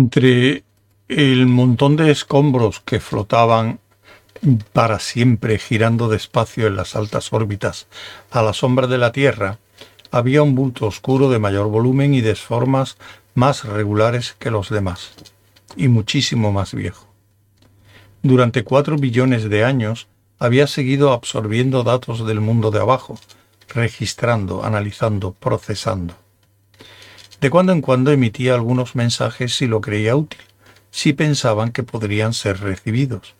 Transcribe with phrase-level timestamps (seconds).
[0.00, 0.64] Entre
[1.08, 3.80] el montón de escombros que flotaban
[4.72, 7.86] para siempre girando despacio en las altas órbitas
[8.30, 9.58] a la sombra de la Tierra,
[10.10, 12.96] había un bulto oscuro de mayor volumen y de formas
[13.34, 15.10] más regulares que los demás,
[15.76, 17.06] y muchísimo más viejo.
[18.22, 20.08] Durante cuatro billones de años
[20.38, 23.18] había seguido absorbiendo datos del mundo de abajo,
[23.68, 26.14] registrando, analizando, procesando.
[27.40, 30.40] De cuando en cuando emitía algunos mensajes si lo creía útil,
[30.90, 33.34] si pensaban que podrían ser recibidos.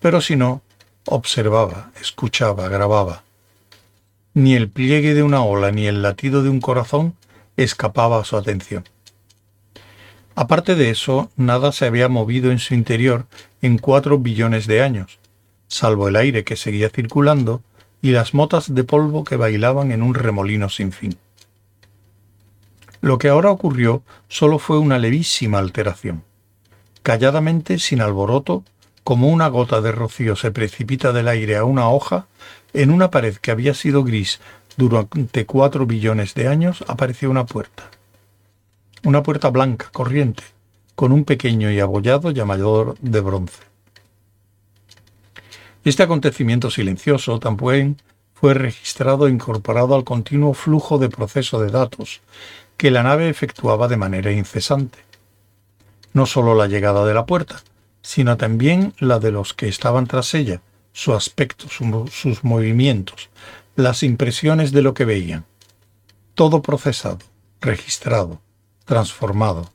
[0.00, 0.62] Pero si no,
[1.06, 3.24] observaba, escuchaba, grababa.
[4.34, 7.14] Ni el pliegue de una ola ni el latido de un corazón
[7.56, 8.84] escapaba a su atención.
[10.34, 13.26] Aparte de eso, nada se había movido en su interior
[13.60, 15.18] en cuatro billones de años,
[15.68, 17.60] salvo el aire que seguía circulando
[18.00, 21.18] y las motas de polvo que bailaban en un remolino sin fin.
[23.02, 26.22] Lo que ahora ocurrió solo fue una levísima alteración.
[27.02, 28.62] Calladamente, sin alboroto,
[29.02, 32.26] como una gota de rocío se precipita del aire a una hoja,
[32.72, 34.40] en una pared que había sido gris
[34.76, 37.90] durante cuatro billones de años apareció una puerta.
[39.02, 40.44] Una puerta blanca, corriente,
[40.94, 43.64] con un pequeño y abollado llamador de bronce.
[45.84, 47.96] Este acontecimiento silencioso también
[48.42, 52.22] fue registrado e incorporado al continuo flujo de proceso de datos
[52.76, 54.98] que la nave efectuaba de manera incesante.
[56.12, 57.62] No sólo la llegada de la puerta,
[58.02, 60.60] sino también la de los que estaban tras ella,
[60.92, 63.30] su aspecto, sus movimientos,
[63.76, 65.44] las impresiones de lo que veían.
[66.34, 67.20] Todo procesado,
[67.60, 68.40] registrado,
[68.86, 69.70] transformado.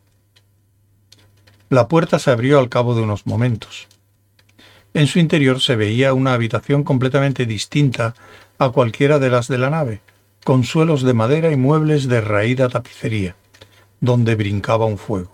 [1.69, 3.87] La puerta se abrió al cabo de unos momentos.
[4.93, 8.13] En su interior se veía una habitación completamente distinta
[8.59, 10.01] a cualquiera de las de la nave,
[10.43, 13.35] con suelos de madera y muebles de raída tapicería,
[13.99, 15.31] donde brincaba un fuego.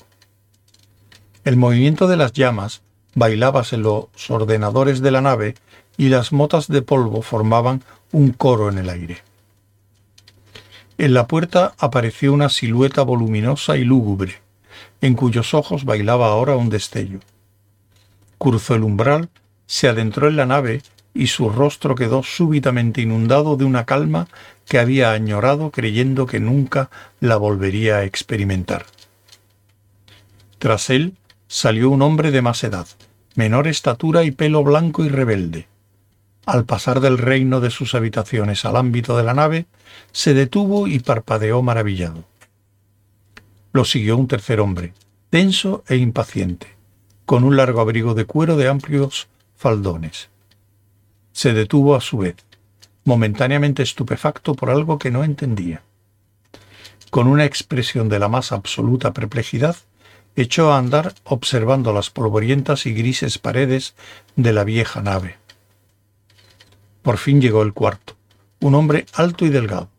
[1.44, 2.82] El movimiento de las llamas
[3.16, 5.56] bailaba en los ordenadores de la nave
[5.98, 9.18] y las motas de polvo formaban un coro en el aire.
[10.98, 14.42] En la puerta apareció una silueta voluminosa y lúgubre,
[15.02, 17.20] en cuyos ojos bailaba ahora un destello.
[18.38, 19.30] Cruzó el umbral,
[19.66, 20.82] se adentró en la nave
[21.14, 24.28] y su rostro quedó súbitamente inundado de una calma
[24.68, 28.86] que había añorado creyendo que nunca la volvería a experimentar.
[30.58, 31.16] Tras él
[31.48, 32.88] salió un hombre de más edad,
[33.36, 35.68] menor estatura y pelo blanco y rebelde.
[36.46, 39.66] Al pasar del reino de sus habitaciones al ámbito de la nave,
[40.12, 42.26] se detuvo y parpadeó maravillado.
[43.72, 44.94] Lo siguió un tercer hombre,
[45.30, 46.68] tenso e impaciente,
[47.26, 50.33] con un largo abrigo de cuero de amplios faldones.
[51.34, 52.36] Se detuvo a su vez,
[53.04, 55.82] momentáneamente estupefacto por algo que no entendía.
[57.10, 59.76] Con una expresión de la más absoluta perplejidad,
[60.36, 63.96] echó a andar observando las polvorientas y grises paredes
[64.36, 65.38] de la vieja nave.
[67.02, 68.16] Por fin llegó el cuarto,
[68.62, 69.90] un hombre alto y delgado.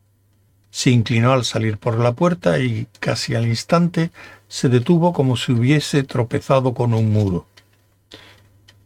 [0.71, 4.11] Se inclinó al salir por la puerta y casi al instante
[4.49, 7.47] se detuvo como si hubiese tropezado con un muro.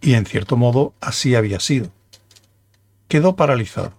[0.00, 1.90] Y en cierto modo así había sido.
[3.08, 3.94] Quedó paralizado.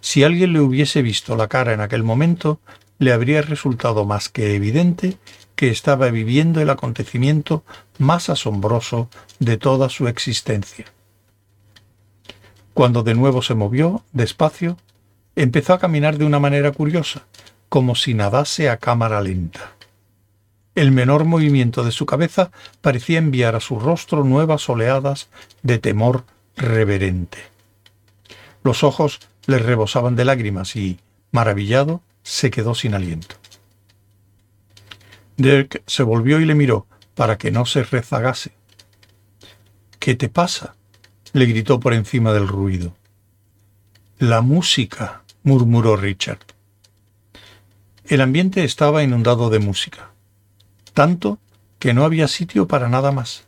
[0.00, 2.60] Si alguien le hubiese visto la cara en aquel momento,
[2.98, 5.16] le habría resultado más que evidente
[5.54, 7.64] que estaba viviendo el acontecimiento
[7.98, 9.08] más asombroso
[9.38, 10.86] de toda su existencia.
[12.74, 14.76] Cuando de nuevo se movió, despacio,
[15.36, 17.26] empezó a caminar de una manera curiosa,
[17.68, 19.76] como si nadase a cámara lenta.
[20.74, 25.28] El menor movimiento de su cabeza parecía enviar a su rostro nuevas oleadas
[25.62, 26.24] de temor
[26.56, 27.51] reverente.
[28.62, 31.00] Los ojos le rebosaban de lágrimas y,
[31.30, 33.36] maravillado, se quedó sin aliento.
[35.36, 38.52] Dirk se volvió y le miró para que no se rezagase.
[39.98, 40.74] ¿Qué te pasa?
[41.32, 42.94] le gritó por encima del ruido.
[44.18, 46.40] La música, murmuró Richard.
[48.04, 50.10] El ambiente estaba inundado de música,
[50.92, 51.38] tanto
[51.78, 53.44] que no había sitio para nada más,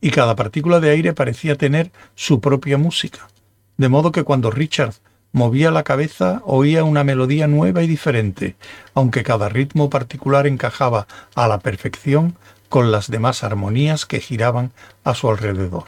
[0.00, 3.28] y cada partícula de aire parecía tener su propia música,
[3.76, 4.94] de modo que cuando Richard
[5.32, 8.56] movía la cabeza oía una melodía nueva y diferente,
[8.94, 12.36] aunque cada ritmo particular encajaba a la perfección
[12.68, 14.72] con las demás armonías que giraban
[15.04, 15.84] a su alrededor.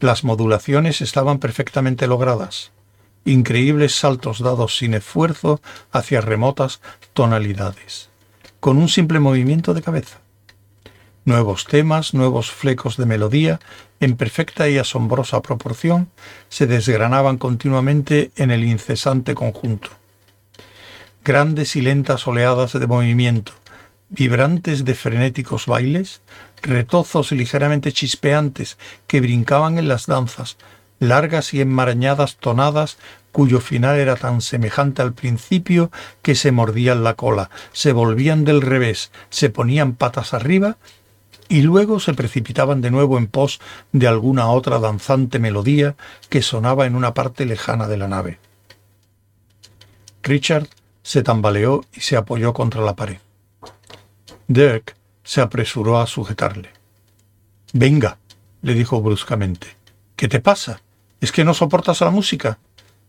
[0.00, 2.72] Las modulaciones estaban perfectamente logradas,
[3.24, 5.60] increíbles saltos dados sin esfuerzo
[5.92, 6.80] hacia remotas
[7.14, 8.10] tonalidades,
[8.60, 10.23] con un simple movimiento de cabeza.
[11.26, 13.58] Nuevos temas, nuevos flecos de melodía,
[13.98, 16.10] en perfecta y asombrosa proporción,
[16.50, 19.88] se desgranaban continuamente en el incesante conjunto.
[21.24, 23.52] Grandes y lentas oleadas de movimiento,
[24.10, 26.20] vibrantes de frenéticos bailes,
[26.60, 28.76] retozos ligeramente chispeantes
[29.06, 30.58] que brincaban en las danzas,
[30.98, 32.98] largas y enmarañadas tonadas
[33.32, 35.90] cuyo final era tan semejante al principio
[36.20, 40.76] que se mordían la cola, se volvían del revés, se ponían patas arriba
[41.48, 43.60] y luego se precipitaban de nuevo en pos
[43.92, 45.96] de alguna otra danzante melodía
[46.28, 48.38] que sonaba en una parte lejana de la nave.
[50.22, 50.68] Richard
[51.02, 53.18] se tambaleó y se apoyó contra la pared.
[54.48, 56.70] Dirk se apresuró a sujetarle.
[57.72, 58.18] Venga,
[58.62, 59.76] le dijo bruscamente.
[60.16, 60.80] ¿Qué te pasa?
[61.20, 62.58] ¿Es que no soportas la música?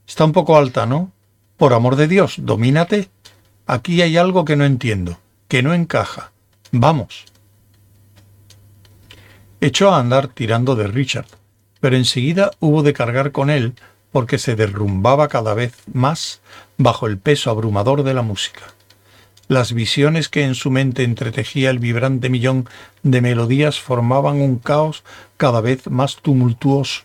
[0.07, 1.11] Está un poco alta, ¿no?
[1.57, 3.09] Por amor de Dios, domínate.
[3.65, 5.17] Aquí hay algo que no entiendo,
[5.47, 6.31] que no encaja.
[6.71, 7.25] Vamos.
[9.61, 11.27] Echó a andar tirando de Richard,
[11.79, 13.73] pero enseguida hubo de cargar con él
[14.11, 16.39] porque se derrumbaba cada vez más
[16.77, 18.61] bajo el peso abrumador de la música.
[19.47, 22.67] Las visiones que en su mente entretejía el vibrante millón
[23.03, 25.03] de melodías formaban un caos
[25.37, 27.03] cada vez más tumultuoso,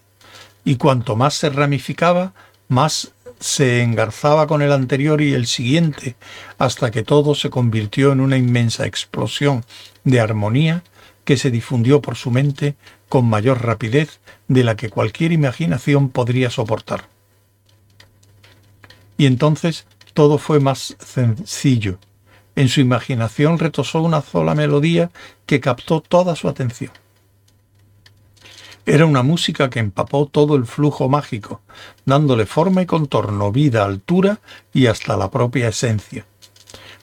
[0.65, 2.33] y cuanto más se ramificaba,
[2.69, 6.17] más se engarzaba con el anterior y el siguiente,
[6.59, 9.65] hasta que todo se convirtió en una inmensa explosión
[10.05, 10.83] de armonía
[11.25, 12.77] que se difundió por su mente
[13.09, 17.09] con mayor rapidez de la que cualquier imaginación podría soportar.
[19.17, 21.99] Y entonces todo fue más sencillo,
[22.57, 25.11] en su imaginación retosó una sola melodía
[25.47, 26.93] que captó toda su atención.
[28.87, 31.61] Era una música que empapó todo el flujo mágico,
[32.05, 34.41] dándole forma y contorno, vida, altura
[34.73, 36.27] y hasta la propia esencia.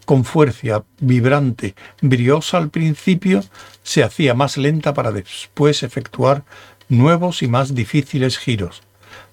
[0.07, 3.43] Con fuerza vibrante, briosa al principio,
[3.83, 6.45] se hacía más lenta para después efectuar
[6.87, 8.83] nuevos y más difíciles giros.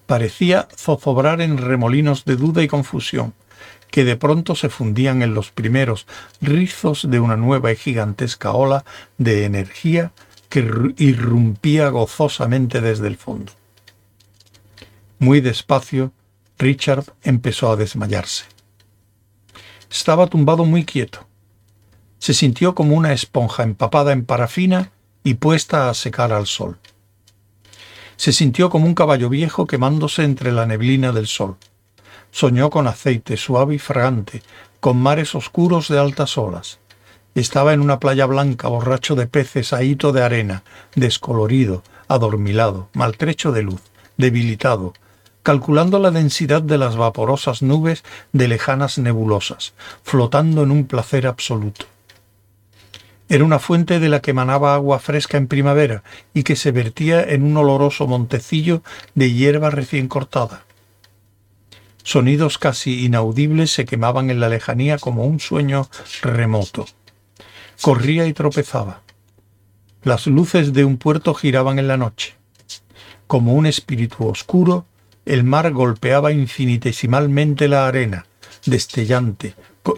[0.07, 3.35] Parecía zozobrar en remolinos de duda y confusión,
[3.93, 6.09] que de pronto se fundían en los primeros
[6.41, 8.85] rizos de una nueva y gigantesca ola
[9.17, 10.11] de energía
[10.49, 13.53] que irrumpía gozosamente desde el fondo.
[15.21, 16.11] Muy despacio,
[16.59, 18.54] Richard empezó a desmayarse.
[19.95, 21.25] Estaba tumbado muy quieto.
[22.19, 24.91] Se sintió como una esponja empapada en parafina
[25.23, 26.79] y puesta a secar al sol.
[28.17, 31.59] Se sintió como un caballo viejo quemándose entre la neblina del sol.
[32.33, 34.43] Soñó con aceite suave y fragante,
[34.81, 36.81] con mares oscuros de altas olas.
[37.37, 40.65] Estaba en una playa blanca, borracho de peces, ahito de arena,
[40.97, 43.81] descolorido, adormilado, maltrecho de luz,
[44.17, 44.93] debilitado,
[45.45, 48.03] calculando la densidad de las vaporosas nubes
[48.33, 51.85] de lejanas nebulosas, flotando en un placer absoluto.
[53.29, 56.03] Era una fuente de la que emanaba agua fresca en primavera
[56.33, 58.83] y que se vertía en un oloroso montecillo
[59.15, 60.65] de hierba recién cortada.
[62.03, 65.89] Sonidos casi inaudibles se quemaban en la lejanía como un sueño
[66.23, 66.87] remoto.
[67.83, 69.03] Corría y tropezaba.
[70.05, 72.35] Las luces de un puerto giraban en la noche.
[73.27, 74.87] Como un espíritu oscuro,
[75.27, 78.27] el mar golpeaba infinitesimalmente la arena,
[78.67, 79.55] destellante,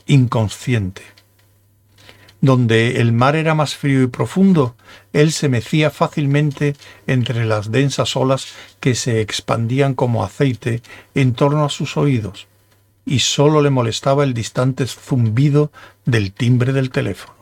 [0.06, 1.02] inconsciente.
[2.40, 4.76] Donde el mar era más frío y profundo,
[5.12, 10.82] él se mecía fácilmente entre las densas olas que se expandían como aceite
[11.14, 12.46] en torno a sus oídos,
[13.04, 15.72] y sólo le molestaba el distante zumbido
[16.04, 17.34] del timbre del teléfono.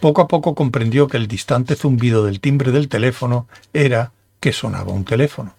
[0.00, 4.92] Poco a poco comprendió que el distante zumbido del timbre del teléfono era que sonaba
[4.92, 5.54] un teléfono.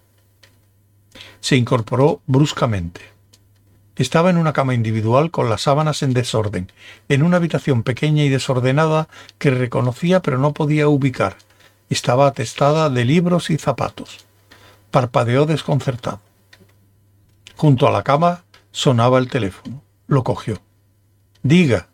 [1.40, 3.00] Se incorporó bruscamente.
[3.96, 6.70] Estaba en una cama individual con las sábanas en desorden,
[7.08, 11.36] en una habitación pequeña y desordenada que reconocía pero no podía ubicar.
[11.90, 14.24] Estaba atestada de libros y zapatos.
[14.90, 16.20] Parpadeó desconcertado.
[17.56, 19.82] Junto a la cama sonaba el teléfono.
[20.06, 20.60] Lo cogió.
[21.42, 21.88] Diga.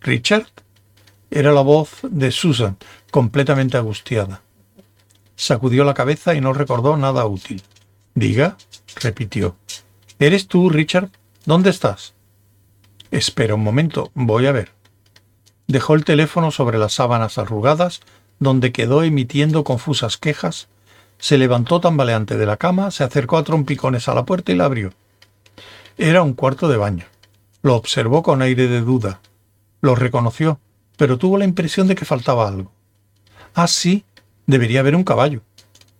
[0.00, 0.46] ¿Richard?
[1.30, 2.78] Era la voz de Susan,
[3.10, 4.42] completamente angustiada.
[5.36, 7.62] Sacudió la cabeza y no recordó nada útil.
[8.14, 8.56] Diga,
[9.00, 9.56] repitió.
[10.18, 11.10] ¿Eres tú, Richard?
[11.44, 12.14] ¿Dónde estás?
[13.10, 14.72] Espera un momento, voy a ver.
[15.66, 18.00] Dejó el teléfono sobre las sábanas arrugadas,
[18.38, 20.68] donde quedó emitiendo confusas quejas,
[21.18, 24.66] se levantó tambaleante de la cama, se acercó a trompicones a la puerta y la
[24.66, 24.92] abrió.
[25.96, 27.06] Era un cuarto de baño.
[27.62, 29.20] Lo observó con aire de duda.
[29.80, 30.60] Lo reconoció,
[30.96, 32.70] pero tuvo la impresión de que faltaba algo.
[33.54, 34.04] Ah, sí,
[34.46, 35.42] debería haber un caballo.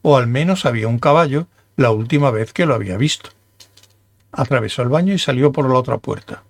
[0.03, 3.31] O al menos había un caballo la última vez que lo había visto.
[4.33, 6.43] Atravesó el baño y salió por la otra puerta.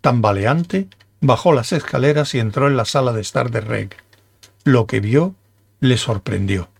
[0.00, 0.88] Tambaleante,
[1.20, 3.96] bajó las escaleras y entró en la sala de estar de Reg.
[4.64, 5.34] Lo que vio
[5.80, 6.70] le sorprendió.